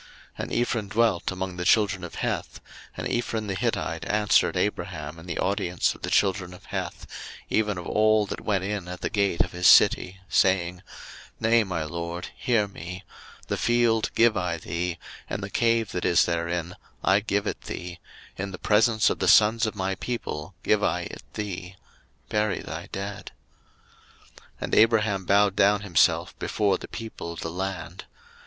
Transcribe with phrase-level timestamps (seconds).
[0.01, 0.09] 01:023:010
[0.39, 2.59] And Ephron dwelt among the children of Heth:
[2.97, 7.05] and Ephron the Hittite answered Abraham in the audience of the children of Heth,
[7.51, 10.81] even of all that went in at the gate of his city, saying,
[11.39, 13.03] 01:023:011 Nay, my lord, hear me:
[13.47, 14.97] the field give I thee,
[15.29, 16.73] and the cave that is therein,
[17.03, 17.99] I give it thee;
[18.37, 21.75] in the presence of the sons of my people give I it thee:
[22.27, 23.33] bury thy dead.
[24.35, 28.05] 01:023:012 And Abraham bowed down himself before the people of the land.